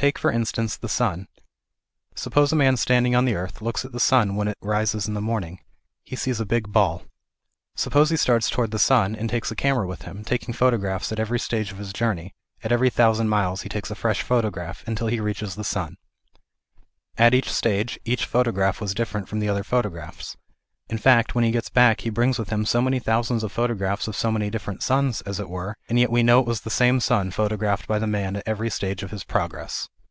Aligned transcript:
Take 0.00 0.16
for 0.16 0.30
instance 0.30 0.76
the 0.76 0.88
sun. 0.88 1.26
Suppose 2.14 2.52
a 2.52 2.56
man 2.56 2.76
standing 2.76 3.16
on 3.16 3.24
the 3.24 3.34
earth 3.34 3.60
looks 3.60 3.84
at 3.84 3.90
the 3.90 3.98
sun 3.98 4.36
when 4.36 4.46
it 4.46 4.56
rises 4.60 5.08
in 5.08 5.14
the 5.14 5.20
morning; 5.20 5.58
he 6.04 6.14
sees 6.14 6.38
a 6.38 6.46
big 6.46 6.70
ball. 6.70 7.02
Suppose 7.74 8.08
he 8.10 8.16
starts 8.16 8.48
towards 8.48 8.70
the 8.70 8.78
sun 8.78 9.16
and 9.16 9.28
takes 9.28 9.50
a 9.50 9.56
camera 9.56 9.88
with 9.88 10.02
him, 10.02 10.22
taking 10.22 10.54
photographs 10.54 11.10
at 11.10 11.18
every 11.18 11.40
stage 11.40 11.72
of 11.72 11.78
his 11.78 11.92
journey, 11.92 12.32
at 12.62 12.70
every 12.70 12.90
thousand 12.90 13.28
miles 13.28 13.62
he 13.62 13.68
takes 13.68 13.90
a 13.90 13.96
fresh 13.96 14.22
photograph, 14.22 14.84
until 14.86 15.08
he 15.08 15.18
reaches 15.18 15.56
the 15.56 15.64
sun. 15.64 15.96
At 17.16 17.34
each 17.34 17.52
stage, 17.52 17.98
each 18.04 18.24
photograph 18.24 18.80
was 18.80 18.94
different 18.94 19.28
from 19.28 19.40
the 19.40 19.48
other 19.48 19.64
photographs; 19.64 20.36
in 20.90 20.96
fact 20.96 21.34
when 21.34 21.44
he 21.44 21.50
gets 21.50 21.68
312 21.68 21.68
THE 21.68 21.68
IDEAL 21.68 21.68
OF 21.68 21.68
A 21.68 21.76
UNIVERSAL 21.76 21.76
RELIGION. 21.76 21.90
back 21.90 22.00
he 22.00 22.16
brings 22.16 22.38
with 22.38 22.48
him 22.50 22.64
so 22.64 22.80
many 22.80 22.98
thousands 22.98 23.42
of 23.44 23.52
photograph 23.52 24.08
of 24.08 24.16
so 24.16 24.32
many 24.32 24.48
different 24.48 24.82
suns, 24.82 25.20
as 25.30 25.38
it 25.38 25.50
were, 25.50 25.76
and 25.86 25.98
yet 25.98 26.10
we 26.10 26.22
know 26.22 26.40
it 26.40 26.46
was 26.46 26.62
the 26.62 26.70
same 26.70 26.98
sun 27.00 27.30
photographed 27.30 27.86
by 27.86 27.98
the 27.98 28.06
man 28.06 28.36
at 28.36 28.48
every 28.48 28.68
sta|*e 28.70 28.96
of 29.04 29.10
his 29.10 29.24
progress. 29.24 29.90